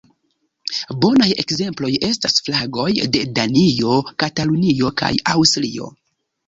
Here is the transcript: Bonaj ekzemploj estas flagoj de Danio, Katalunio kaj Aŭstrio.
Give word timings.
Bonaj 1.03 1.27
ekzemploj 1.43 1.91
estas 2.09 2.43
flagoj 2.47 2.89
de 3.17 3.23
Danio, 3.37 3.95
Katalunio 4.27 4.95
kaj 5.05 5.13
Aŭstrio. 5.37 5.97